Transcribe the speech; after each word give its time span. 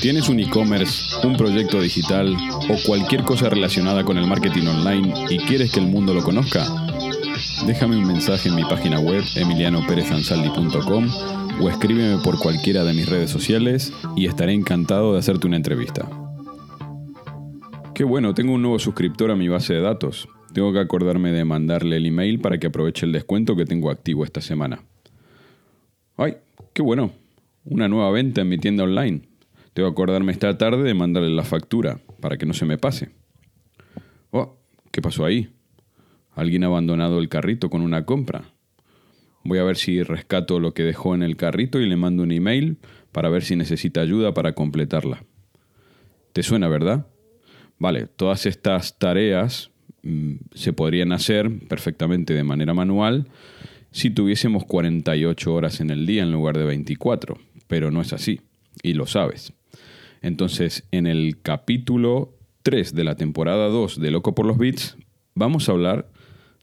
¿Tienes 0.00 0.30
un 0.30 0.40
e-commerce, 0.40 1.26
un 1.26 1.36
proyecto 1.36 1.78
digital 1.78 2.34
o 2.70 2.76
cualquier 2.86 3.22
cosa 3.22 3.50
relacionada 3.50 4.02
con 4.02 4.16
el 4.16 4.26
marketing 4.26 4.66
online 4.66 5.12
y 5.28 5.36
quieres 5.40 5.70
que 5.72 5.80
el 5.80 5.88
mundo 5.88 6.14
lo 6.14 6.22
conozca? 6.22 6.64
Déjame 7.66 7.98
un 7.98 8.06
mensaje 8.06 8.48
en 8.48 8.54
mi 8.54 8.64
página 8.64 8.98
web 8.98 9.22
emilianoperezansaldi.com 9.36 11.06
o 11.60 11.68
escríbeme 11.68 12.22
por 12.24 12.38
cualquiera 12.38 12.82
de 12.84 12.94
mis 12.94 13.10
redes 13.10 13.30
sociales 13.30 13.92
y 14.16 14.24
estaré 14.24 14.54
encantado 14.54 15.12
de 15.12 15.18
hacerte 15.18 15.46
una 15.46 15.56
entrevista. 15.56 16.08
Qué 17.92 18.04
bueno, 18.04 18.32
tengo 18.32 18.54
un 18.54 18.62
nuevo 18.62 18.78
suscriptor 18.78 19.30
a 19.30 19.36
mi 19.36 19.48
base 19.48 19.74
de 19.74 19.82
datos. 19.82 20.28
Tengo 20.54 20.72
que 20.72 20.80
acordarme 20.80 21.30
de 21.30 21.44
mandarle 21.44 21.98
el 21.98 22.06
email 22.06 22.40
para 22.40 22.56
que 22.56 22.68
aproveche 22.68 23.04
el 23.04 23.12
descuento 23.12 23.54
que 23.54 23.66
tengo 23.66 23.90
activo 23.90 24.24
esta 24.24 24.40
semana. 24.40 24.82
¡Ay! 26.16 26.36
¡Qué 26.72 26.80
bueno! 26.80 27.12
Una 27.66 27.86
nueva 27.86 28.10
venta 28.10 28.40
en 28.40 28.48
mi 28.48 28.56
tienda 28.56 28.84
online. 28.84 29.29
Tengo 29.72 29.88
que 29.88 29.92
acordarme 29.92 30.32
esta 30.32 30.56
tarde 30.58 30.82
de 30.82 30.94
mandarle 30.94 31.30
la 31.30 31.44
factura 31.44 32.00
para 32.20 32.36
que 32.36 32.46
no 32.46 32.54
se 32.54 32.64
me 32.64 32.78
pase. 32.78 33.10
¡Oh! 34.30 34.58
¿Qué 34.90 35.00
pasó 35.00 35.24
ahí? 35.24 35.50
Alguien 36.34 36.64
ha 36.64 36.66
abandonado 36.66 37.18
el 37.18 37.28
carrito 37.28 37.70
con 37.70 37.82
una 37.82 38.04
compra. 38.04 38.44
Voy 39.42 39.58
a 39.58 39.64
ver 39.64 39.76
si 39.76 40.02
rescato 40.02 40.60
lo 40.60 40.74
que 40.74 40.82
dejó 40.82 41.14
en 41.14 41.22
el 41.22 41.36
carrito 41.36 41.80
y 41.80 41.88
le 41.88 41.96
mando 41.96 42.22
un 42.22 42.32
email 42.32 42.78
para 43.12 43.28
ver 43.28 43.42
si 43.42 43.56
necesita 43.56 44.00
ayuda 44.00 44.34
para 44.34 44.54
completarla. 44.54 45.24
¿Te 46.32 46.42
suena, 46.42 46.68
verdad? 46.68 47.06
Vale, 47.78 48.06
todas 48.06 48.46
estas 48.46 48.98
tareas 48.98 49.70
mm, 50.02 50.34
se 50.54 50.72
podrían 50.72 51.12
hacer 51.12 51.50
perfectamente 51.68 52.34
de 52.34 52.44
manera 52.44 52.74
manual 52.74 53.28
si 53.92 54.10
tuviésemos 54.10 54.64
48 54.66 55.52
horas 55.52 55.80
en 55.80 55.90
el 55.90 56.06
día 56.06 56.22
en 56.22 56.30
lugar 56.30 56.56
de 56.56 56.64
24, 56.64 57.38
pero 57.66 57.90
no 57.90 58.00
es 58.00 58.12
así, 58.12 58.40
y 58.82 58.92
lo 58.92 59.06
sabes. 59.06 59.52
Entonces, 60.22 60.86
en 60.90 61.06
el 61.06 61.40
capítulo 61.40 62.36
3 62.62 62.94
de 62.94 63.04
la 63.04 63.16
temporada 63.16 63.68
2 63.68 64.00
de 64.00 64.10
Loco 64.10 64.34
por 64.34 64.46
los 64.46 64.58
Bits, 64.58 64.96
vamos 65.34 65.68
a 65.68 65.72
hablar 65.72 66.10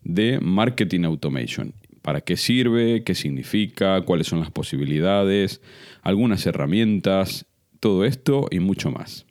de 0.03 0.39
Marketing 0.39 1.03
Automation. 1.03 1.73
¿Para 2.03 2.21
qué 2.21 2.37
sirve? 2.37 3.03
¿Qué 3.03 3.15
significa? 3.15 4.01
¿Cuáles 4.01 4.27
son 4.27 4.39
las 4.39 4.51
posibilidades? 4.51 5.61
Algunas 6.03 6.45
herramientas, 6.45 7.47
todo 7.79 8.05
esto 8.05 8.47
y 8.51 8.59
mucho 8.59 8.91
más. 8.91 9.25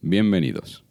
Bienvenidos. 0.00 0.84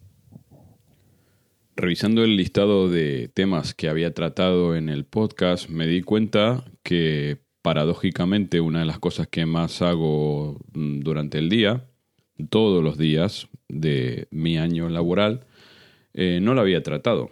Revisando 1.75 2.23
el 2.23 2.38
listado 2.38 2.89
de 2.89 3.30
temas 3.33 3.75
que 3.75 3.89
había 3.89 4.13
tratado 4.13 4.75
en 4.75 4.89
el 4.89 5.05
podcast, 5.05 5.69
me 5.69 5.85
di 5.85 6.02
cuenta 6.02 6.65
que 6.81 7.38
paradójicamente 7.61 8.61
una 8.61 8.80
de 8.80 8.85
las 8.85 8.97
cosas 8.97 9.27
que 9.27 9.45
más 9.45 9.81
hago 9.81 10.59
mm, 10.73 11.02
durante 11.02 11.38
el 11.38 11.49
día, 11.49 11.85
todos 12.49 12.83
los 12.83 12.97
días 12.97 13.47
de 13.67 14.27
mi 14.31 14.57
año 14.57 14.89
laboral, 14.89 15.45
eh, 16.13 16.39
no 16.41 16.53
la 16.53 16.61
había 16.61 16.83
tratado. 16.83 17.31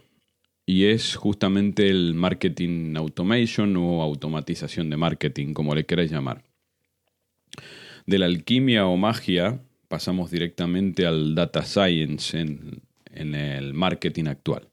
Y 0.65 0.85
es 0.85 1.15
justamente 1.15 1.89
el 1.89 2.15
marketing 2.15 2.95
automation 2.95 3.75
o 3.77 4.01
automatización 4.01 4.89
de 4.89 4.97
marketing, 4.97 5.53
como 5.53 5.75
le 5.75 5.85
queráis 5.85 6.11
llamar. 6.11 6.43
De 8.05 8.17
la 8.17 8.25
alquimia 8.25 8.87
o 8.87 8.97
magia 8.97 9.61
pasamos 9.87 10.31
directamente 10.31 11.05
al 11.05 11.35
data 11.35 11.63
science 11.63 12.39
en, 12.39 12.81
en 13.11 13.35
el 13.35 13.73
marketing 13.73 14.25
actual. 14.25 14.69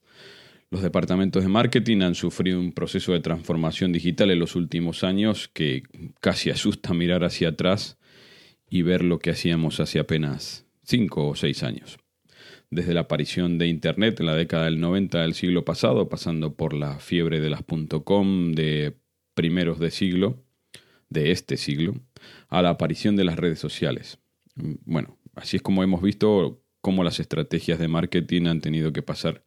Los 0.71 0.82
departamentos 0.82 1.42
de 1.42 1.50
marketing 1.50 2.00
han 2.00 2.15
sufrido 2.15 2.59
un 2.59 2.72
proceso 2.72 3.12
de 3.12 3.21
transformación 3.21 3.92
digital 3.92 4.31
en 4.31 4.38
los 4.38 4.56
últimos 4.56 5.04
años 5.04 5.48
que 5.53 5.82
casi 6.21 6.48
asusta 6.48 6.94
mirar 6.94 7.25
hacia 7.25 7.50
atrás 7.50 7.98
y 8.72 8.81
ver 8.81 9.05
lo 9.05 9.19
que 9.19 9.28
hacíamos 9.28 9.81
hace 9.81 9.99
apenas 9.99 10.65
5 10.84 11.28
o 11.28 11.37
6 11.37 11.62
años. 11.62 11.99
Desde 12.71 12.94
la 12.94 13.03
aparición 13.03 13.59
de 13.59 13.66
Internet 13.66 14.19
en 14.19 14.25
la 14.25 14.34
década 14.34 14.65
del 14.65 14.81
90 14.81 15.21
del 15.21 15.34
siglo 15.34 15.66
pasado, 15.66 16.09
pasando 16.09 16.55
por 16.55 16.72
la 16.72 16.99
fiebre 16.99 17.41
de 17.41 17.50
las 17.50 17.65
.com 18.03 18.53
de 18.53 18.97
primeros 19.34 19.78
de 19.78 19.91
siglo, 19.91 20.43
de 21.10 21.33
este 21.33 21.59
siglo, 21.59 22.00
a 22.49 22.62
la 22.62 22.71
aparición 22.71 23.15
de 23.15 23.25
las 23.25 23.37
redes 23.37 23.59
sociales. 23.59 24.21
Bueno, 24.55 25.19
así 25.34 25.59
es 25.59 25.62
como 25.62 25.83
hemos 25.83 26.00
visto 26.00 26.65
cómo 26.81 27.04
las 27.04 27.21
estrategias 27.21 27.78
de 27.78 27.89
marketing 27.89 28.47
han 28.47 28.62
tenido 28.62 28.91
que 28.94 29.03
pasar 29.03 29.44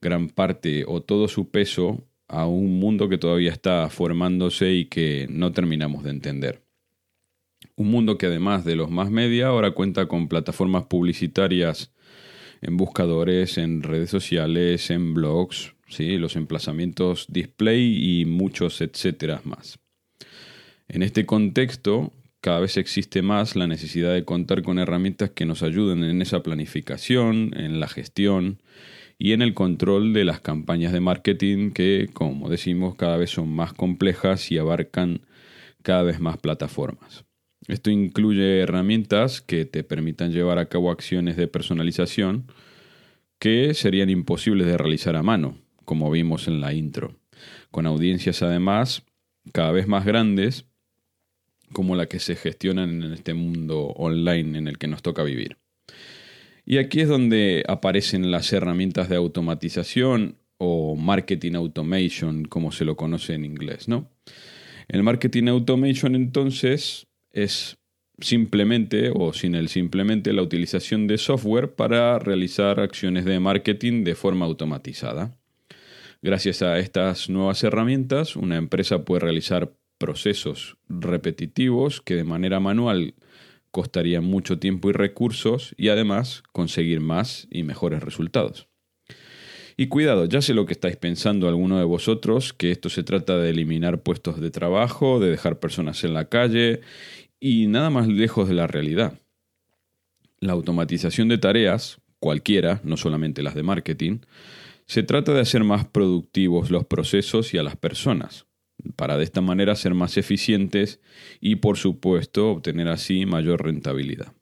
gran 0.00 0.28
parte 0.28 0.84
o 0.88 1.02
todo 1.02 1.28
su 1.28 1.52
peso 1.52 2.04
a 2.26 2.48
un 2.48 2.80
mundo 2.80 3.08
que 3.08 3.18
todavía 3.18 3.52
está 3.52 3.88
formándose 3.90 4.72
y 4.72 4.86
que 4.86 5.28
no 5.30 5.52
terminamos 5.52 6.02
de 6.02 6.10
entender. 6.10 6.64
Un 7.80 7.90
mundo 7.90 8.18
que 8.18 8.26
además 8.26 8.66
de 8.66 8.76
los 8.76 8.90
más 8.90 9.10
media 9.10 9.46
ahora 9.46 9.70
cuenta 9.70 10.04
con 10.04 10.28
plataformas 10.28 10.84
publicitarias 10.84 11.90
en 12.60 12.76
buscadores, 12.76 13.56
en 13.56 13.82
redes 13.82 14.10
sociales, 14.10 14.90
en 14.90 15.14
blogs, 15.14 15.72
¿sí? 15.88 16.18
los 16.18 16.36
emplazamientos 16.36 17.24
display 17.30 18.20
y 18.20 18.26
muchos 18.26 18.82
etcétera 18.82 19.40
más. 19.44 19.78
En 20.88 21.02
este 21.02 21.24
contexto, 21.24 22.12
cada 22.42 22.60
vez 22.60 22.76
existe 22.76 23.22
más 23.22 23.56
la 23.56 23.66
necesidad 23.66 24.12
de 24.12 24.26
contar 24.26 24.60
con 24.62 24.78
herramientas 24.78 25.30
que 25.30 25.46
nos 25.46 25.62
ayuden 25.62 26.04
en 26.04 26.20
esa 26.20 26.42
planificación, 26.42 27.52
en 27.56 27.80
la 27.80 27.88
gestión 27.88 28.60
y 29.16 29.32
en 29.32 29.40
el 29.40 29.54
control 29.54 30.12
de 30.12 30.26
las 30.26 30.42
campañas 30.42 30.92
de 30.92 31.00
marketing 31.00 31.70
que, 31.70 32.10
como 32.12 32.50
decimos, 32.50 32.94
cada 32.96 33.16
vez 33.16 33.30
son 33.30 33.48
más 33.48 33.72
complejas 33.72 34.52
y 34.52 34.58
abarcan 34.58 35.22
cada 35.82 36.02
vez 36.02 36.20
más 36.20 36.36
plataformas. 36.36 37.24
Esto 37.70 37.88
incluye 37.90 38.62
herramientas 38.62 39.40
que 39.40 39.64
te 39.64 39.84
permitan 39.84 40.32
llevar 40.32 40.58
a 40.58 40.68
cabo 40.68 40.90
acciones 40.90 41.36
de 41.36 41.46
personalización 41.46 42.46
que 43.38 43.74
serían 43.74 44.10
imposibles 44.10 44.66
de 44.66 44.76
realizar 44.76 45.14
a 45.14 45.22
mano, 45.22 45.56
como 45.84 46.10
vimos 46.10 46.48
en 46.48 46.60
la 46.60 46.74
intro, 46.74 47.14
con 47.70 47.86
audiencias 47.86 48.42
además 48.42 49.04
cada 49.52 49.70
vez 49.70 49.86
más 49.86 50.04
grandes 50.04 50.66
como 51.72 51.94
la 51.94 52.06
que 52.06 52.18
se 52.18 52.34
gestionan 52.34 53.04
en 53.04 53.12
este 53.12 53.34
mundo 53.34 53.82
online 53.90 54.58
en 54.58 54.66
el 54.66 54.76
que 54.76 54.88
nos 54.88 55.02
toca 55.02 55.22
vivir. 55.22 55.56
Y 56.66 56.78
aquí 56.78 57.02
es 57.02 57.08
donde 57.08 57.62
aparecen 57.68 58.32
las 58.32 58.52
herramientas 58.52 59.08
de 59.08 59.14
automatización 59.14 60.38
o 60.58 60.96
marketing 60.96 61.54
automation, 61.54 62.46
como 62.46 62.72
se 62.72 62.84
lo 62.84 62.96
conoce 62.96 63.34
en 63.34 63.44
inglés, 63.44 63.86
¿no? 63.86 64.10
El 64.88 65.04
marketing 65.04 65.46
automation 65.46 66.16
entonces 66.16 67.06
es 67.32 67.78
simplemente 68.20 69.10
o 69.14 69.32
sin 69.32 69.54
el 69.54 69.68
simplemente 69.68 70.32
la 70.32 70.42
utilización 70.42 71.06
de 71.06 71.18
software 71.18 71.74
para 71.74 72.18
realizar 72.18 72.80
acciones 72.80 73.24
de 73.24 73.40
marketing 73.40 74.04
de 74.04 74.14
forma 74.14 74.46
automatizada. 74.46 75.36
Gracias 76.22 76.60
a 76.62 76.78
estas 76.78 77.30
nuevas 77.30 77.64
herramientas, 77.64 78.36
una 78.36 78.56
empresa 78.56 79.04
puede 79.04 79.20
realizar 79.20 79.72
procesos 79.96 80.76
repetitivos 80.88 82.00
que 82.00 82.14
de 82.14 82.24
manera 82.24 82.60
manual 82.60 83.14
costarían 83.70 84.24
mucho 84.24 84.58
tiempo 84.58 84.90
y 84.90 84.92
recursos 84.92 85.74
y 85.78 85.88
además 85.88 86.42
conseguir 86.52 87.00
más 87.00 87.46
y 87.50 87.62
mejores 87.62 88.02
resultados. 88.02 88.69
Y 89.80 89.86
cuidado, 89.86 90.26
ya 90.26 90.42
sé 90.42 90.52
lo 90.52 90.66
que 90.66 90.74
estáis 90.74 90.96
pensando 90.96 91.48
alguno 91.48 91.78
de 91.78 91.86
vosotros, 91.86 92.52
que 92.52 92.70
esto 92.70 92.90
se 92.90 93.02
trata 93.02 93.38
de 93.38 93.48
eliminar 93.48 94.02
puestos 94.02 94.38
de 94.38 94.50
trabajo, 94.50 95.20
de 95.20 95.30
dejar 95.30 95.58
personas 95.58 96.04
en 96.04 96.12
la 96.12 96.28
calle 96.28 96.82
y 97.40 97.66
nada 97.66 97.88
más 97.88 98.06
lejos 98.06 98.46
de 98.46 98.52
la 98.52 98.66
realidad. 98.66 99.18
La 100.38 100.52
automatización 100.52 101.28
de 101.28 101.38
tareas, 101.38 101.98
cualquiera, 102.18 102.82
no 102.84 102.98
solamente 102.98 103.42
las 103.42 103.54
de 103.54 103.62
marketing, 103.62 104.18
se 104.84 105.02
trata 105.02 105.32
de 105.32 105.40
hacer 105.40 105.64
más 105.64 105.86
productivos 105.86 106.70
los 106.70 106.84
procesos 106.84 107.54
y 107.54 107.56
a 107.56 107.62
las 107.62 107.76
personas, 107.76 108.44
para 108.96 109.16
de 109.16 109.24
esta 109.24 109.40
manera 109.40 109.74
ser 109.76 109.94
más 109.94 110.18
eficientes 110.18 111.00
y 111.40 111.56
por 111.56 111.78
supuesto 111.78 112.50
obtener 112.50 112.88
así 112.88 113.24
mayor 113.24 113.64
rentabilidad. 113.64 114.34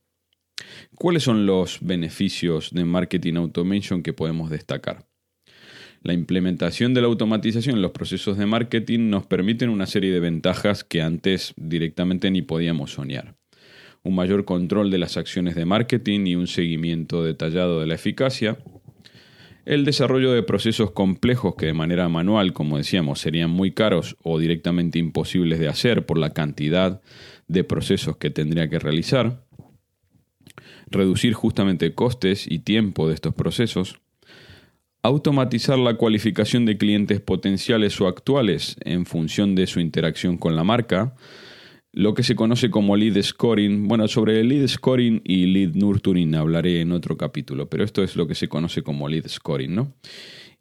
¿Cuáles 0.97 1.23
son 1.23 1.47
los 1.47 1.79
beneficios 1.81 2.73
de 2.73 2.85
marketing 2.85 3.35
automation 3.35 4.03
que 4.03 4.13
podemos 4.13 4.51
destacar? 4.51 5.08
La 6.03 6.13
implementación 6.13 6.95
de 6.95 7.01
la 7.01 7.09
automatización 7.09 7.77
en 7.77 7.83
los 7.83 7.91
procesos 7.91 8.39
de 8.39 8.47
marketing 8.47 9.11
nos 9.11 9.27
permiten 9.27 9.69
una 9.69 9.87
serie 9.87 10.13
de 10.13 10.21
ventajas 10.21 10.85
que 10.85 11.03
antes 11.03 11.55
directamente 11.57 12.31
ni 12.31 12.43
podíamos 12.43 12.93
soñar. 12.93 13.35
un 14.05 14.15
mayor 14.15 14.45
control 14.45 14.91
de 14.91 14.99
las 14.99 15.17
acciones 15.17 15.55
de 15.55 15.67
marketing 15.67 16.27
y 16.27 16.37
un 16.37 16.47
seguimiento 16.47 17.25
detallado 17.25 17.81
de 17.81 17.87
la 17.87 17.97
eficacia, 17.97 18.57
el 19.67 19.85
desarrollo 19.85 20.33
de 20.33 20.43
procesos 20.43 20.93
complejos 20.93 21.57
que 21.57 21.67
de 21.67 21.75
manera 21.75 22.09
manual, 22.09 22.55
como 22.55 22.79
decíamos, 22.79 23.21
serían 23.21 23.51
muy 23.51 23.73
caros 23.73 24.17
o 24.23 24.39
directamente 24.39 24.99
imposibles 24.99 25.59
de 25.59 25.69
hacer 25.69 26.07
por 26.07 26.17
la 26.17 26.33
cantidad 26.33 27.03
de 27.49 27.65
procesos 27.65 28.17
que 28.17 28.31
tendría 28.31 28.71
que 28.71 28.79
realizar, 28.79 29.45
reducir 30.87 31.35
justamente 31.35 31.93
costes 31.93 32.51
y 32.51 32.61
tiempo 32.61 33.09
de 33.09 33.15
estos 33.15 33.35
procesos, 33.35 34.01
automatizar 35.03 35.79
la 35.79 35.95
cualificación 35.95 36.65
de 36.67 36.77
clientes 36.77 37.21
potenciales 37.21 38.01
o 38.01 38.09
actuales 38.09 38.77
en 38.85 39.07
función 39.07 39.55
de 39.55 39.67
su 39.67 39.81
interacción 39.81 40.37
con 40.37 40.57
la 40.57 40.65
marca, 40.65 41.15
lo 41.93 42.15
que 42.15 42.23
se 42.23 42.37
conoce 42.37 42.71
como 42.71 42.97
lead 42.97 43.21
scoring. 43.23 43.89
Bueno, 43.89 44.09
sobre 44.09 44.41
el 44.41 44.49
lead 44.49 44.67
scoring 44.67 45.23
y 45.25 45.47
lead 45.47 45.75
nurturing 45.75 46.35
hablaré 46.35 46.81
en 46.81 46.93
otro 46.93 47.17
capítulo, 47.17 47.69
pero 47.69 47.85
esto 47.85 48.03
es 48.03 48.17
lo 48.17 48.27
que 48.27 48.35
se 48.35 48.49
conoce 48.49 48.83
como 48.83 49.09
lead 49.09 49.27
scoring, 49.29 49.75
¿no? 49.75 49.95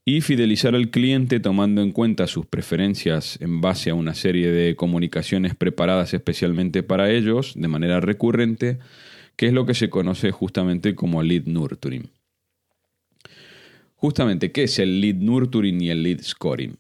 Y 0.06 0.22
fidelizar 0.22 0.74
al 0.74 0.90
cliente 0.90 1.42
tomando 1.42 1.82
en 1.82 1.92
cuenta 1.92 2.28
sus 2.28 2.46
preferencias 2.46 3.38
en 3.42 3.60
base 3.60 3.90
a 3.90 3.94
una 3.94 4.14
serie 4.14 4.52
de 4.52 4.76
comunicaciones 4.78 5.54
preparadas 5.54 6.14
especialmente 6.14 6.82
para 6.82 7.12
ellos 7.12 7.54
de 7.58 7.68
manera 7.68 8.00
recurrente, 8.00 8.80
que 9.36 9.48
es 9.48 9.54
lo 9.54 9.66
que 9.66 9.74
se 9.74 9.90
conoce 9.90 10.32
justamente 10.32 10.96
como 10.96 11.22
lead 11.24 11.44
nurturing. 11.46 12.10
Justamente, 14.00 14.52
¿qué 14.52 14.64
es 14.64 14.78
el 14.78 15.02
lead 15.02 15.16
nurturing 15.16 15.82
y 15.82 15.90
el 15.90 16.04
lead 16.04 16.22
scoring? 16.22 16.78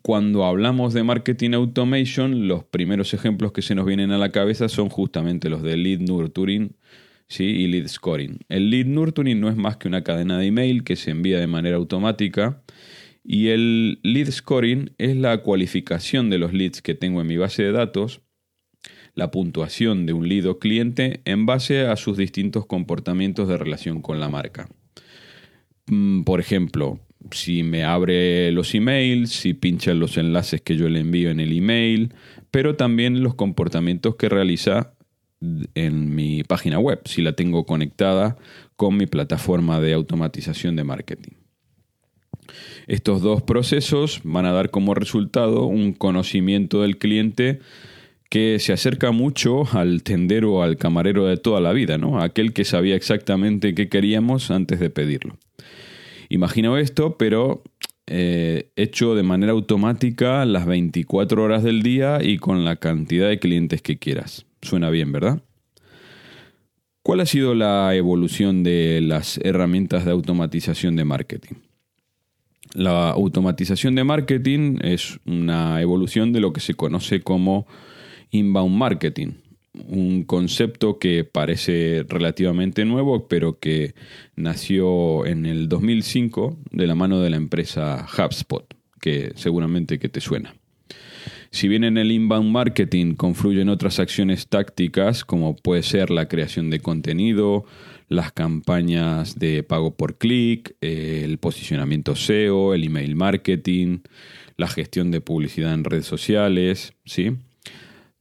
Cuando 0.00 0.46
hablamos 0.46 0.94
de 0.94 1.04
marketing 1.04 1.52
automation, 1.52 2.48
los 2.48 2.64
primeros 2.64 3.12
ejemplos 3.12 3.52
que 3.52 3.60
se 3.60 3.74
nos 3.74 3.84
vienen 3.84 4.10
a 4.10 4.18
la 4.18 4.30
cabeza 4.30 4.70
son 4.70 4.88
justamente 4.88 5.50
los 5.50 5.62
de 5.62 5.76
lead 5.76 6.00
nurturing 6.00 6.74
¿sí? 7.28 7.44
y 7.44 7.66
lead 7.66 7.88
scoring. 7.88 8.38
El 8.48 8.70
lead 8.70 8.86
nurturing 8.86 9.38
no 9.38 9.50
es 9.50 9.56
más 9.56 9.76
que 9.76 9.86
una 9.86 10.02
cadena 10.02 10.38
de 10.38 10.46
email 10.46 10.82
que 10.82 10.96
se 10.96 11.10
envía 11.10 11.38
de 11.38 11.46
manera 11.46 11.76
automática 11.76 12.62
y 13.22 13.48
el 13.48 14.00
lead 14.02 14.30
scoring 14.30 14.94
es 14.96 15.14
la 15.14 15.42
cualificación 15.42 16.30
de 16.30 16.38
los 16.38 16.54
leads 16.54 16.80
que 16.80 16.94
tengo 16.94 17.20
en 17.20 17.26
mi 17.26 17.36
base 17.36 17.62
de 17.62 17.72
datos, 17.72 18.22
la 19.14 19.30
puntuación 19.30 20.06
de 20.06 20.14
un 20.14 20.26
lead 20.26 20.46
o 20.46 20.58
cliente 20.58 21.20
en 21.26 21.44
base 21.44 21.82
a 21.86 21.96
sus 21.96 22.16
distintos 22.16 22.64
comportamientos 22.64 23.46
de 23.46 23.58
relación 23.58 24.00
con 24.00 24.20
la 24.20 24.30
marca. 24.30 24.70
Mm, 25.88 26.22
por 26.22 26.40
ejemplo, 26.40 27.00
si 27.30 27.62
me 27.62 27.84
abre 27.84 28.52
los 28.52 28.74
emails, 28.74 29.30
si 29.30 29.54
pincha 29.54 29.94
los 29.94 30.16
enlaces 30.16 30.60
que 30.60 30.76
yo 30.76 30.88
le 30.88 31.00
envío 31.00 31.30
en 31.30 31.40
el 31.40 31.56
email, 31.56 32.14
pero 32.50 32.76
también 32.76 33.22
los 33.22 33.34
comportamientos 33.34 34.16
que 34.16 34.28
realiza 34.28 34.92
en 35.74 36.14
mi 36.14 36.42
página 36.42 36.78
web, 36.78 37.00
si 37.04 37.22
la 37.22 37.32
tengo 37.32 37.64
conectada 37.64 38.36
con 38.76 38.96
mi 38.96 39.06
plataforma 39.06 39.80
de 39.80 39.92
automatización 39.94 40.76
de 40.76 40.84
marketing. 40.84 41.32
Estos 42.86 43.20
dos 43.20 43.42
procesos 43.42 44.20
van 44.24 44.46
a 44.46 44.52
dar 44.52 44.70
como 44.70 44.94
resultado 44.94 45.64
un 45.64 45.92
conocimiento 45.92 46.82
del 46.82 46.98
cliente 46.98 47.60
que 48.28 48.58
se 48.58 48.72
acerca 48.72 49.10
mucho 49.10 49.64
al 49.72 50.02
tendero 50.02 50.54
o 50.54 50.62
al 50.62 50.76
camarero 50.76 51.26
de 51.26 51.36
toda 51.36 51.60
la 51.60 51.72
vida, 51.72 51.98
¿no? 51.98 52.20
Aquel 52.20 52.52
que 52.52 52.64
sabía 52.64 52.94
exactamente 52.94 53.74
qué 53.74 53.88
queríamos 53.88 54.50
antes 54.50 54.80
de 54.80 54.90
pedirlo. 54.90 55.38
Imagino 56.28 56.76
esto, 56.76 57.16
pero 57.16 57.62
eh, 58.06 58.70
hecho 58.76 59.14
de 59.14 59.22
manera 59.22 59.52
automática 59.52 60.44
las 60.44 60.66
24 60.66 61.42
horas 61.42 61.62
del 61.62 61.82
día 61.82 62.18
y 62.22 62.38
con 62.38 62.64
la 62.64 62.76
cantidad 62.76 63.28
de 63.28 63.38
clientes 63.38 63.80
que 63.80 63.98
quieras. 63.98 64.44
Suena 64.60 64.90
bien, 64.90 65.12
¿verdad? 65.12 65.42
¿Cuál 67.02 67.20
ha 67.20 67.26
sido 67.26 67.54
la 67.54 67.94
evolución 67.94 68.62
de 68.62 69.00
las 69.02 69.38
herramientas 69.42 70.04
de 70.04 70.10
automatización 70.10 70.96
de 70.96 71.04
marketing? 71.06 71.54
La 72.74 73.10
automatización 73.10 73.94
de 73.94 74.04
marketing 74.04 74.76
es 74.82 75.18
una 75.24 75.80
evolución 75.80 76.34
de 76.34 76.40
lo 76.40 76.52
que 76.52 76.60
se 76.60 76.74
conoce 76.74 77.22
como 77.22 77.66
inbound 78.30 78.76
marketing, 78.76 79.32
un 79.86 80.24
concepto 80.24 80.98
que 80.98 81.24
parece 81.24 82.04
relativamente 82.08 82.84
nuevo, 82.84 83.28
pero 83.28 83.58
que 83.58 83.94
nació 84.36 85.26
en 85.26 85.46
el 85.46 85.68
2005 85.68 86.58
de 86.70 86.86
la 86.86 86.94
mano 86.94 87.20
de 87.20 87.30
la 87.30 87.36
empresa 87.36 88.06
HubSpot, 88.06 88.66
que 89.00 89.32
seguramente 89.36 89.98
que 89.98 90.08
te 90.08 90.20
suena. 90.20 90.54
Si 91.50 91.66
bien 91.66 91.84
en 91.84 91.96
el 91.96 92.12
inbound 92.12 92.50
marketing 92.50 93.14
confluyen 93.14 93.70
otras 93.70 93.98
acciones 94.00 94.48
tácticas 94.48 95.24
como 95.24 95.56
puede 95.56 95.82
ser 95.82 96.10
la 96.10 96.28
creación 96.28 96.68
de 96.68 96.80
contenido, 96.80 97.64
las 98.08 98.32
campañas 98.32 99.38
de 99.38 99.62
pago 99.62 99.94
por 99.96 100.18
clic, 100.18 100.76
el 100.80 101.38
posicionamiento 101.38 102.16
SEO, 102.16 102.74
el 102.74 102.84
email 102.84 103.16
marketing, 103.16 104.00
la 104.56 104.68
gestión 104.68 105.10
de 105.10 105.20
publicidad 105.20 105.72
en 105.72 105.84
redes 105.84 106.06
sociales, 106.06 106.92
¿sí? 107.04 107.32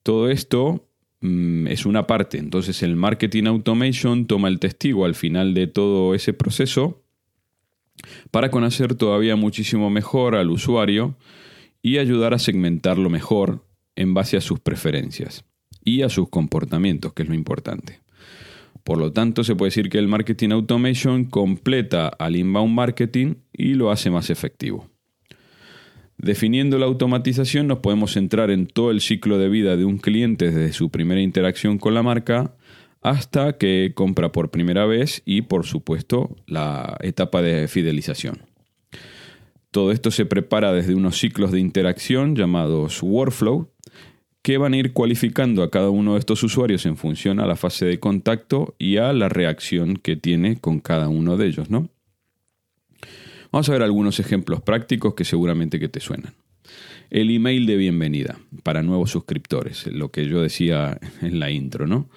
Todo 0.08 0.30
esto 0.30 0.88
Mm, 1.22 1.68
es 1.68 1.86
una 1.86 2.08
parte. 2.08 2.38
Entonces 2.38 2.84
el 2.84 2.96
marketing 2.96 3.46
automation 3.46 4.28
toma 4.28 4.48
el 4.48 4.60
testigo 4.60 5.06
al 5.06 5.16
final 5.16 5.54
de 5.54 5.68
todo 5.68 6.14
ese 6.14 6.34
proceso 6.34 7.04
para 8.30 8.52
conocer 8.52 8.96
todavía 8.96 9.36
muchísimo 9.36 9.90
mejor 9.90 10.36
al 10.36 10.52
usuario 10.52 11.16
y 11.82 11.98
ayudar 11.98 12.34
a 12.34 12.40
segmentarlo 12.40 13.10
mejor 13.10 13.66
en 13.96 14.14
base 14.14 14.38
a 14.38 14.42
sus 14.42 14.60
preferencias 14.60 15.46
y 15.84 16.04
a 16.04 16.10
sus 16.10 16.30
comportamientos, 16.30 17.14
que 17.14 17.24
es 17.24 17.30
lo 17.30 17.36
importante. 17.36 18.02
Por 18.84 19.00
lo 19.00 19.12
tanto, 19.12 19.44
se 19.44 19.56
puede 19.56 19.70
decir 19.70 19.90
que 19.90 19.98
el 19.98 20.08
marketing 20.08 20.52
automation 20.52 21.26
completa 21.26 22.08
al 22.08 22.36
inbound 22.36 22.74
marketing 22.74 23.36
y 23.52 23.74
lo 23.74 23.92
hace 23.92 24.10
más 24.12 24.30
efectivo. 24.30 24.90
Definiendo 26.18 26.80
la 26.80 26.88
automatización 26.88 27.68
nos 27.68 27.80
podemos 27.80 28.14
centrar 28.14 28.50
en 28.50 28.66
todo 28.66 28.90
el 28.90 29.02
ciclo 29.02 29.38
de 29.38 29.50
vida 29.50 29.78
de 29.78 29.86
un 29.86 30.00
cliente 30.00 30.52
desde 30.52 30.74
su 30.74 30.90
primera 30.90 31.22
interacción 31.22 31.78
con 31.78 31.94
la 31.94 32.02
marca 32.02 32.56
hasta 33.02 33.58
que 33.58 33.92
compra 33.94 34.32
por 34.32 34.50
primera 34.50 34.86
vez 34.86 35.22
y 35.26 35.44
por 35.44 35.66
supuesto 35.66 36.36
la 36.48 36.98
etapa 37.02 37.44
de 37.44 37.68
fidelización. 37.68 38.42
Todo 39.70 39.92
esto 39.92 40.10
se 40.10 40.26
prepara 40.26 40.74
desde 40.74 40.96
unos 40.96 41.20
ciclos 41.20 41.52
de 41.52 41.60
interacción 41.60 42.36
llamados 42.36 43.04
workflow 43.04 43.70
que 44.42 44.58
van 44.58 44.74
a 44.74 44.78
ir 44.78 44.94
cualificando 44.94 45.62
a 45.62 45.70
cada 45.70 45.90
uno 45.90 46.14
de 46.14 46.20
estos 46.20 46.42
usuarios 46.42 46.86
en 46.88 46.98
función 46.98 47.40
a 47.40 47.46
la 47.46 47.56
fase 47.56 47.86
de 47.86 48.00
contacto 48.00 48.76
y 48.80 48.98
a 48.98 49.14
la 49.14 49.30
reacción 49.30 49.98
que 49.98 50.16
tiene 50.16 50.60
con 50.60 50.80
cada 50.80 51.10
uno 51.10 51.38
de 51.38 51.48
ellos, 51.48 51.70
¿no? 51.70 51.90
Vamos 53.52 53.70
a 53.70 53.72
ver 53.72 53.84
algunos 53.84 54.20
ejemplos 54.20 54.62
prácticos 54.62 55.14
que 55.14 55.24
seguramente 55.24 55.80
que 55.80 55.90
te 55.90 56.00
suenan. 56.00 56.34
El 57.10 57.30
email 57.30 57.66
de 57.66 57.78
bienvenida 57.78 58.38
para 58.64 58.84
nuevos 58.84 59.12
suscriptores, 59.12 59.88
lo 59.88 60.12
que 60.12 60.28
yo 60.28 60.42
decía 60.42 61.00
en 61.22 61.40
la 61.40 61.50
intro, 61.50 61.88
¿no? 61.88 62.10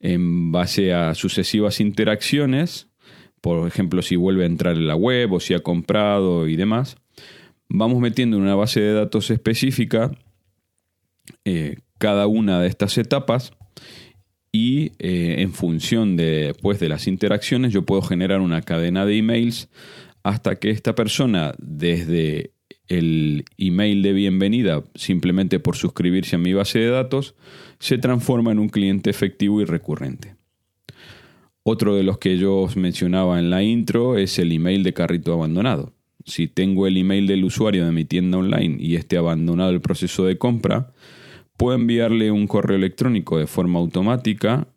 En 0.00 0.50
base 0.50 0.94
a 0.94 1.14
sucesivas 1.14 1.80
interacciones, 1.80 2.88
por 3.40 3.68
ejemplo, 3.68 4.02
si 4.02 4.16
vuelve 4.16 4.44
a 4.44 4.46
entrar 4.46 4.76
en 4.76 4.86
la 4.86 4.96
web 4.96 5.32
o 5.32 5.40
si 5.40 5.52
ha 5.52 5.60
comprado 5.60 6.48
y 6.48 6.56
demás, 6.56 6.96
vamos 7.68 8.00
metiendo 8.00 8.36
en 8.36 8.44
una 8.44 8.54
base 8.54 8.80
de 8.80 8.94
datos 8.94 9.30
específica 9.30 10.12
eh, 11.44 11.76
cada 11.98 12.26
una 12.26 12.60
de 12.60 12.68
estas 12.68 12.96
etapas 12.98 13.52
y 14.50 14.92
eh, 14.98 15.36
en 15.38 15.52
función 15.52 16.16
de, 16.16 16.54
pues, 16.62 16.80
de 16.80 16.88
las 16.88 17.06
interacciones 17.06 17.72
yo 17.72 17.84
puedo 17.84 18.02
generar 18.02 18.40
una 18.40 18.62
cadena 18.62 19.06
de 19.06 19.18
emails 19.18 19.68
hasta 20.22 20.56
que 20.56 20.70
esta 20.70 20.94
persona 20.94 21.54
desde 21.58 22.52
el 22.88 23.44
email 23.58 24.02
de 24.02 24.12
bienvenida, 24.12 24.84
simplemente 24.94 25.60
por 25.60 25.76
suscribirse 25.76 26.36
a 26.36 26.38
mi 26.38 26.52
base 26.52 26.78
de 26.78 26.90
datos, 26.90 27.34
se 27.78 27.98
transforma 27.98 28.52
en 28.52 28.58
un 28.58 28.68
cliente 28.68 29.10
efectivo 29.10 29.60
y 29.60 29.64
recurrente. 29.64 30.36
Otro 31.64 31.94
de 31.94 32.02
los 32.02 32.18
que 32.18 32.38
yo 32.38 32.56
os 32.56 32.76
mencionaba 32.76 33.38
en 33.38 33.50
la 33.50 33.62
intro 33.62 34.18
es 34.18 34.38
el 34.38 34.52
email 34.52 34.82
de 34.82 34.92
carrito 34.92 35.32
abandonado. 35.32 35.92
Si 36.24 36.48
tengo 36.48 36.86
el 36.86 36.96
email 36.96 37.26
del 37.26 37.44
usuario 37.44 37.84
de 37.84 37.92
mi 37.92 38.04
tienda 38.04 38.38
online 38.38 38.76
y 38.80 38.96
esté 38.96 39.16
abandonado 39.16 39.70
el 39.70 39.80
proceso 39.80 40.24
de 40.24 40.38
compra, 40.38 40.92
puedo 41.56 41.76
enviarle 41.76 42.30
un 42.30 42.46
correo 42.46 42.76
electrónico 42.76 43.38
de 43.38 43.46
forma 43.46 43.78
automática 43.78 44.68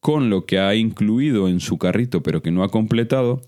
con 0.00 0.28
lo 0.28 0.44
que 0.44 0.58
ha 0.58 0.74
incluido 0.74 1.48
en 1.48 1.60
su 1.60 1.78
carrito 1.78 2.22
pero 2.22 2.42
que 2.42 2.50
no 2.50 2.62
ha 2.62 2.70
completado 2.70 3.40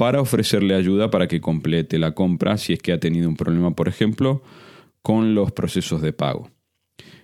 para 0.00 0.22
ofrecerle 0.22 0.74
ayuda 0.74 1.10
para 1.10 1.28
que 1.28 1.42
complete 1.42 1.98
la 1.98 2.12
compra 2.12 2.56
si 2.56 2.72
es 2.72 2.78
que 2.78 2.92
ha 2.92 2.98
tenido 2.98 3.28
un 3.28 3.36
problema, 3.36 3.72
por 3.72 3.86
ejemplo, 3.86 4.42
con 5.02 5.34
los 5.34 5.52
procesos 5.52 6.00
de 6.00 6.14
pago. 6.14 6.48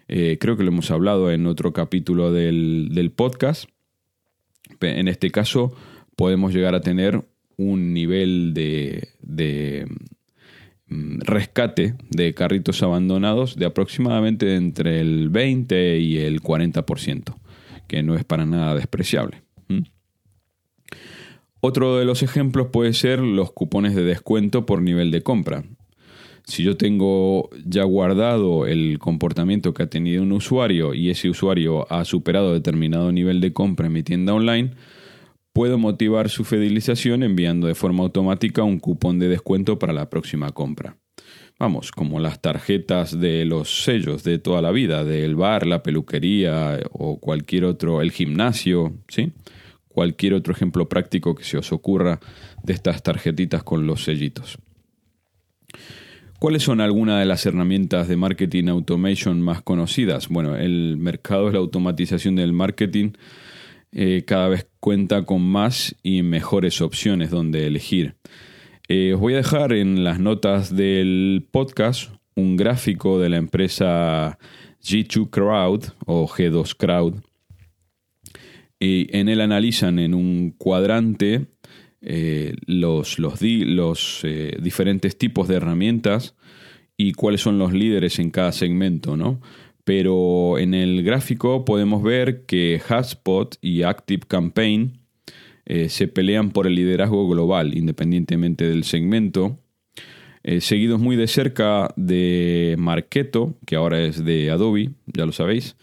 Eh, 0.09 0.37
creo 0.39 0.59
que 0.59 0.63
lo 0.63 0.69
hemos 0.69 0.91
hablado 0.91 1.31
en 1.31 1.47
otro 1.47 1.73
capítulo 1.73 2.33
del, 2.33 3.11
podcast. 3.17 3.65
En 4.83 5.09
este 5.09 5.31
caso 5.31 5.75
podemos 6.17 6.53
llegar 6.53 6.75
a 6.75 6.83
tener 6.83 7.25
un 7.57 7.95
nivel 7.95 8.53
de, 8.53 9.09
de 9.23 9.87
mm, 10.89 11.21
rescate 11.21 11.95
de 12.11 12.35
carritos 12.35 12.83
abandonados 12.83 13.57
de 13.57 13.65
aproximadamente 13.65 14.55
entre 14.55 15.01
el 15.01 15.31
20 15.31 15.99
y 16.01 16.19
el 16.19 16.43
40%, 16.43 17.37
que 17.89 18.03
no 18.03 18.17
es 18.17 18.25
para 18.25 18.45
nada 18.45 18.75
despreciable. 18.75 19.46
Otro 21.69 21.97
de 21.97 22.05
los 22.05 22.23
ejemplos 22.23 22.69
puede 22.69 22.93
ser 22.93 23.19
los 23.19 23.51
cupones 23.51 23.97
de 23.97 24.05
descuento 24.05 24.67
por 24.67 24.81
nivel 24.81 25.11
de 25.11 25.25
compra. 25.25 25.65
Si 26.45 26.63
yo 26.63 26.77
tengo 26.77 27.51
ya 27.65 27.83
guardado 27.83 28.69
el 28.69 29.01
comportamiento 29.01 29.75
que 29.75 29.83
ha 29.83 29.91
tenido 29.91 30.23
un 30.23 30.31
usuario 30.31 30.95
y 30.95 31.11
ese 31.11 31.29
usuario 31.29 31.93
ha 31.93 32.05
superado 32.05 32.53
determinado 32.53 33.11
nivel 33.11 33.41
de 33.41 33.53
compra 33.53 33.89
en 33.89 33.95
mi 33.95 34.05
tienda 34.05 34.33
online, 34.33 34.75
puedo 35.53 35.77
motivar 35.77 36.29
su 36.29 36.45
fidelización 36.45 37.25
enviando 37.25 37.67
de 37.67 37.75
forma 37.75 38.05
automática 38.05 38.63
un 38.63 38.79
cupón 38.79 39.19
de 39.19 39.27
descuento 39.27 39.77
para 39.77 39.93
la 39.93 40.09
próxima 40.09 40.53
compra. 40.53 40.99
Vamos, 41.59 41.91
como 41.91 42.21
las 42.21 42.41
tarjetas 42.41 43.19
de 43.19 43.45
los 43.45 43.83
sellos 43.83 44.23
de 44.23 44.39
toda 44.39 44.63
la 44.63 44.71
vida, 44.71 45.03
del 45.03 45.35
bar, 45.35 45.67
la 45.67 45.83
peluquería 45.83 46.79
o 46.93 47.19
cualquier 47.19 47.65
otro, 47.65 48.03
el 48.03 48.13
gimnasio, 48.13 48.93
¿sí? 49.09 49.33
Cualquier 49.97 50.35
otro 50.35 50.53
ejemplo 50.53 50.91
práctico 50.91 51.35
que 51.35 51.43
se 51.43 51.57
os 51.57 51.73
ocurra 51.73 52.21
de 52.63 52.75
estas 52.75 53.03
tarjetitas 53.03 53.63
con 53.63 53.87
los 53.87 54.05
sellitos. 54.05 54.59
¿Cuáles 56.39 56.65
son 56.65 56.83
algunas 56.83 57.19
de 57.19 57.25
las 57.25 57.47
herramientas 57.47 58.07
de 58.07 58.19
marketing 58.19 58.69
automation 58.69 59.41
más 59.41 59.63
conocidas? 59.63 60.29
Bueno, 60.29 60.55
el 60.55 60.99
mercado 60.99 61.47
de 61.47 61.53
la 61.53 61.61
automatización 61.61 62.37
del 62.37 62.53
marketing 62.53 63.13
eh, 63.91 64.25
cada 64.27 64.49
vez 64.49 64.69
cuenta 64.81 65.25
con 65.25 65.41
más 65.41 65.97
y 66.03 66.21
mejores 66.21 66.83
opciones 66.83 67.31
donde 67.31 67.67
elegir. 67.67 68.17
Eh, 68.89 69.15
os 69.15 69.21
voy 69.21 69.33
a 69.33 69.39
dejar 69.39 69.73
en 69.73 70.05
las 70.05 70.21
notas 70.21 70.77
del 70.77 71.49
podcast 71.51 72.11
un 72.35 72.59
gráfico 72.59 73.19
de 73.19 73.31
la 73.31 73.39
empresa 73.39 74.39
G2 74.85 75.31
Crowd 75.31 75.85
o 76.05 76.29
G2 76.29 76.77
Crowd. 76.77 77.15
Y 78.79 79.17
en 79.17 79.29
él 79.29 79.41
analizan 79.41 79.99
en 79.99 80.15
un 80.15 80.51
cuadrante 80.51 81.47
eh, 82.03 82.55
los, 82.67 83.19
los, 83.19 83.41
eh, 83.43 84.57
diferentes 84.63 85.19
tipos 85.19 85.49
de 85.49 85.57
herramientas 85.57 86.37
y 86.97 87.13
cuáles 87.13 87.41
son 87.41 87.59
los 87.59 87.73
líderes 87.73 88.19
en 88.19 88.31
cada 88.31 88.53
segmento, 88.53 89.17
¿no? 89.17 89.41
Pero 89.85 90.59
en 90.59 90.75
el 90.75 91.03
gráfico 91.03 91.65
podemos 91.65 92.03
ver 92.03 92.45
que 92.45 92.81
HubSpot 92.89 93.57
y 93.61 93.83
Active 93.83 94.23
Campaign 94.29 95.01
eh, 95.65 95.89
se 95.89 96.07
pelean 96.07 96.51
por 96.51 96.67
el 96.67 96.75
liderazgo 96.75 97.29
global, 97.29 97.77
independientemente 97.77 98.69
del 98.69 98.85
segmento. 98.85 99.59
seguidos 100.61 101.01
muy 101.01 101.17
de 101.17 101.27
cerca 101.27 101.93
de 101.97 102.77
Marketo, 102.79 103.57
que 103.67 103.75
ahora 103.75 104.01
es 104.01 104.25
de 104.25 104.51
Adobe, 104.51 104.91
ya 105.07 105.27
lo 105.27 105.33
sabéis. 105.33 105.77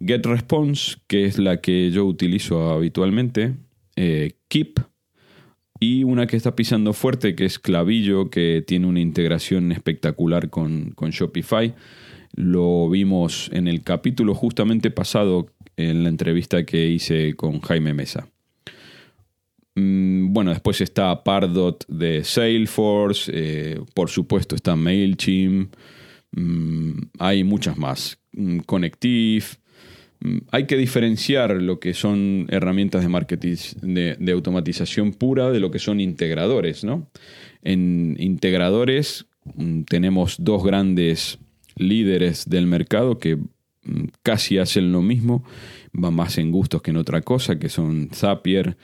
GetResponse, 0.00 0.98
que 1.06 1.24
es 1.24 1.38
la 1.38 1.60
que 1.60 1.90
yo 1.90 2.04
utilizo 2.04 2.70
habitualmente. 2.72 3.54
Keep, 4.48 4.80
y 5.80 6.02
una 6.02 6.26
que 6.26 6.36
está 6.36 6.56
pisando 6.56 6.92
fuerte, 6.92 7.34
que 7.34 7.44
es 7.44 7.58
Clavillo, 7.58 8.30
que 8.30 8.64
tiene 8.66 8.86
una 8.86 9.00
integración 9.00 9.70
espectacular 9.70 10.50
con, 10.50 10.94
Shopify. 10.96 11.74
Lo 12.34 12.88
vimos 12.90 13.48
en 13.52 13.68
el 13.68 13.82
capítulo 13.82 14.34
justamente 14.34 14.90
pasado, 14.90 15.46
en 15.76 16.02
la 16.02 16.08
entrevista 16.08 16.64
que 16.64 16.88
hice 16.88 17.34
con 17.34 17.60
Jaime 17.60 17.94
Mesa. 17.94 18.28
Mm, 19.76 20.32
bueno, 20.32 20.50
después 20.50 20.80
está 20.80 21.22
Pardot 21.22 21.86
de 21.86 22.24
Salesforce, 22.24 23.30
eh, 23.32 23.80
por 23.94 24.10
supuesto 24.10 24.56
está 24.56 24.74
MailChimp, 24.74 25.72
mm, 26.32 26.92
hay 27.20 27.44
muchas 27.44 27.78
más. 27.78 28.18
Mm, 28.32 28.58
Connective, 28.60 29.44
hay 30.50 30.66
que 30.66 30.76
diferenciar 30.76 31.62
lo 31.62 31.78
que 31.78 31.94
son 31.94 32.46
herramientas 32.50 33.02
de 33.02 33.08
marketing 33.08 33.56
de, 33.82 34.32
automatización 34.32 35.12
pura 35.12 35.50
de 35.50 35.60
lo 35.60 35.70
que 35.70 35.78
son 35.78 36.00
integradores, 36.00 36.84
¿no? 36.84 37.08
En 37.62 38.16
integradores 38.18 39.26
mm, 39.54 39.82
tenemos 39.82 40.36
dos 40.38 40.64
grandes 40.64 41.38
líderes 41.76 42.48
del 42.48 42.66
mercado 42.66 43.18
que 43.18 43.36
mm, 43.36 44.06
casi 44.22 44.58
hacen 44.58 44.92
lo 44.92 45.02
mismo, 45.02 45.44
van 45.92 46.14
más 46.14 46.38
en 46.38 46.50
gustos 46.50 46.82
que 46.82 46.90
en 46.90 46.96
otra 46.96 47.22
cosa, 47.22 47.58
que 47.58 47.68
son 47.68 48.10
Zapier, 48.12 48.76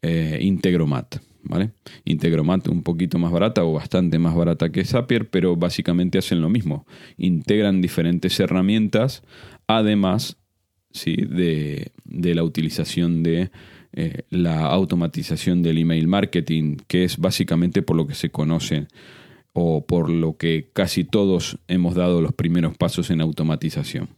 e 0.00 0.38
Integromat. 0.42 1.16
¿Vale? 1.40 1.70
Integromat 2.04 2.68
un 2.68 2.82
poquito 2.82 3.18
más 3.18 3.32
barata 3.32 3.64
o 3.64 3.72
bastante 3.72 4.18
más 4.18 4.34
barata 4.34 4.70
que 4.70 4.84
Zapier, 4.84 5.30
pero 5.30 5.56
básicamente 5.56 6.18
hacen 6.18 6.42
lo 6.42 6.50
mismo. 6.50 6.84
Integran 7.16 7.80
diferentes 7.80 8.38
herramientas, 8.38 9.22
además 9.66 10.36
¿sí? 10.92 11.16
de, 11.16 11.90
la 12.04 12.42
utilización 12.42 13.22
de 13.22 13.50
eh, 13.92 14.22
la 14.30 14.66
automatización 14.66 15.62
del 15.62 15.78
email 15.78 16.08
marketing, 16.08 16.76
que 16.86 17.04
es 17.04 17.18
básicamente 17.18 17.82
por 17.82 17.96
lo 17.96 18.06
que 18.06 18.14
se 18.14 18.30
conoce 18.30 18.86
o 19.52 19.84
por 19.84 20.10
lo 20.10 20.36
que 20.36 20.68
casi 20.72 21.04
todos 21.04 21.58
hemos 21.68 21.94
dado 21.94 22.20
los 22.22 22.32
primeros 22.32 22.76
pasos 22.76 23.10
en 23.10 23.20
automatización. 23.20 24.08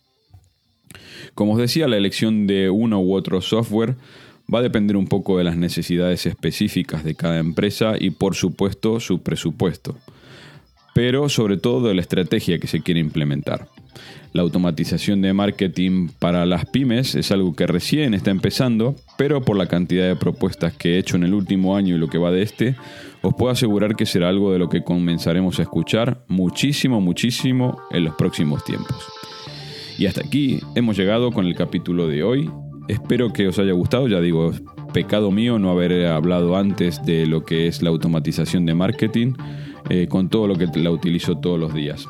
Como 1.35 1.53
os 1.53 1.59
decía, 1.59 1.89
la 1.89 1.97
elección 1.97 2.47
de 2.47 2.71
uno 2.71 3.01
u 3.01 3.15
otro 3.15 3.41
software 3.41 3.97
va 4.53 4.59
a 4.59 4.63
depender 4.63 4.97
un 4.97 5.07
poco 5.07 5.39
de 5.39 5.45
las 5.45 5.57
necesidades 5.57 6.27
específicas 6.27 7.05
de 7.05 7.15
cada 7.15 7.39
empresa 7.39 7.95
y 7.99 8.11
por 8.11 8.35
supuesto 8.35 9.01
su 9.01 9.23
presupuesto, 9.23 9.97
pero 10.95 11.29
sobre 11.29 11.57
todo 11.57 11.89
de 11.89 11.95
la 11.95 12.01
estrategia 12.01 12.59
que 12.59 12.67
se 12.67 12.83
quiere 12.83 13.01
implementar. 13.01 13.69
La 14.33 14.43
automatización 14.43 15.23
de 15.23 15.33
marketing 15.33 16.09
para 16.19 16.47
las 16.47 16.65
pymes 16.65 17.17
es 17.17 17.33
algo 17.33 17.55
que 17.55 17.67
recién 17.67 18.15
está 18.15 18.31
empezando, 18.31 18.95
pero 19.19 19.43
por 19.43 19.57
la 19.57 19.67
cantidad 19.67 20.07
de 20.07 20.15
propuestas 20.15 20.73
que 20.73 20.95
he 20.95 20.99
hecho 20.99 21.17
en 21.17 21.25
el 21.25 21.35
último 21.35 21.77
año 21.77 21.97
y 21.97 21.99
lo 21.99 22.09
que 22.09 22.19
va 22.19 22.31
de 22.31 22.43
este, 22.43 22.77
os 23.23 23.35
puedo 23.35 23.51
asegurar 23.51 23.97
que 23.97 24.07
será 24.07 24.29
algo 24.29 24.53
de 24.53 24.61
lo 24.61 24.69
que 24.69 24.85
comenzaremos 24.85 25.59
a 25.59 25.63
escuchar 25.63 26.25
muchísimo, 26.29 27.01
muchísimo 27.01 27.79
en 27.91 28.05
los 28.05 28.15
próximos 28.15 28.65
tiempos. 28.65 28.97
Y 29.99 30.07
hasta 30.07 30.23
aquí 30.23 30.61
hemos 30.77 30.97
llegado 30.97 31.33
con 31.33 31.47
el 31.47 31.57
capítulo 31.57 32.07
de 32.07 32.23
hoy. 32.23 32.49
Espero 32.89 33.33
que 33.33 33.49
os 33.49 33.59
haya 33.59 33.73
gustado, 33.73 34.09
ya 34.09 34.21
digo, 34.21 34.53
pecado 34.95 35.31
mío 35.31 35.59
no 35.59 35.71
haber 35.71 36.07
hablado 36.07 36.57
antes 36.57 37.05
de 37.05 37.27
lo 37.27 37.45
que 37.45 37.67
es 37.67 37.83
la 37.83 37.91
automatización 37.91 38.65
de 38.65 38.75
marketing, 38.75 39.35
eh, 39.89 40.07
con 40.09 40.29
todo 40.29 40.47
lo 40.47 40.57
que 40.57 40.67
la 40.79 40.91
utilizo 40.91 41.37
todos 41.39 41.59
los 41.59 41.75
días. 41.75 42.09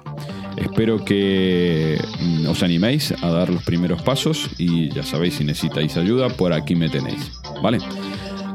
Espero 0.56 1.04
que 1.04 1.98
mm, 2.20 2.46
os 2.48 2.62
animéis 2.62 3.12
a 3.22 3.28
dar 3.28 3.50
los 3.50 3.62
primeros 3.62 4.02
pasos 4.02 4.50
y 4.58 4.90
ya 4.90 5.02
sabéis, 5.02 5.34
si 5.34 5.44
necesitáis 5.44 5.96
ayuda, 5.96 6.28
por 6.28 6.52
aquí 6.52 6.74
me 6.74 6.88
tenéis. 6.88 7.30
¿Vale? 7.62 7.78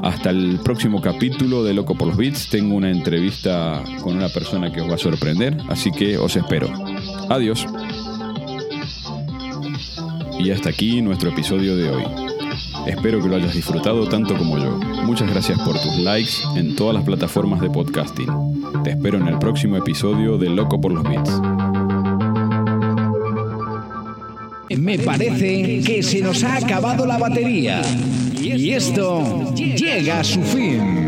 Hasta 0.04 0.30
el 0.30 0.60
próximo 0.64 1.02
capítulo 1.02 1.64
de 1.64 1.74
Loco 1.74 1.96
por 1.96 2.08
los 2.08 2.18
Beats. 2.18 2.50
Tengo 2.50 2.76
una 2.76 2.92
entrevista 2.92 3.82
con 4.02 4.16
una 4.16 4.30
persona 4.30 4.72
que 4.72 4.82
os 4.82 4.90
va 4.90 4.96
a 4.96 5.00
sorprender, 5.00 5.58
así 5.68 5.92
que 5.92 6.18
os 6.18 6.36
espero. 6.36 6.70
Adiós. 7.30 7.66
Y 10.38 10.52
hasta 10.52 10.70
aquí 10.70 11.02
nuestro 11.02 11.30
episodio 11.30 11.76
de 11.76 11.90
hoy. 11.90 12.04
Espero 12.86 13.20
que 13.20 13.28
lo 13.28 13.36
hayas 13.36 13.56
disfrutado 13.56 14.08
tanto 14.08 14.38
como 14.38 14.60
yo. 14.60 14.78
Muchas 15.06 15.30
gracias 15.30 15.60
por 15.62 15.74
tus 15.74 15.98
likes 15.98 16.44
en 16.56 16.76
todas 16.76 16.94
las 16.94 17.04
plataformas 17.04 17.62
de 17.62 17.70
podcasting. 17.70 18.30
Te 18.84 18.92
espero 18.92 19.18
en 19.18 19.28
el 19.28 19.40
próximo 19.40 19.76
episodio 19.78 20.38
de 20.38 20.50
Loco 20.50 20.80
por 20.80 20.92
los 20.92 21.04
Beats. 21.04 21.42
Me 24.80 25.00
parece 25.00 25.82
que 25.82 26.04
se 26.04 26.22
nos 26.22 26.44
ha 26.44 26.58
acabado 26.58 27.06
la 27.06 27.18
batería 27.18 27.82
y 28.42 28.72
esto 28.72 29.54
llega 29.56 30.20
a 30.20 30.24
su 30.24 30.42
fin. 30.44 31.05